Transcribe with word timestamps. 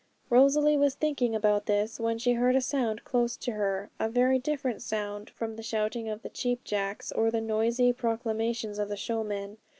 Rosalie 0.31 0.77
was 0.77 0.95
thinking 0.95 1.35
about 1.35 1.67
this 1.67 1.99
when 1.99 2.17
she 2.17 2.33
heard 2.33 2.55
a 2.55 2.59
sound 2.61 3.03
close 3.03 3.37
to 3.37 3.51
her, 3.51 3.91
a 3.99 4.09
very 4.09 4.39
different 4.39 4.81
sound 4.81 5.29
from 5.29 5.57
the 5.57 5.61
shouting 5.61 6.09
of 6.09 6.23
the 6.23 6.29
cheap 6.29 6.63
jacks 6.63 7.11
or 7.11 7.29
the 7.29 7.39
noisy 7.39 7.93
proclamations 7.93 8.79
of 8.79 8.89
the 8.89 8.97
showmen. 8.97 9.57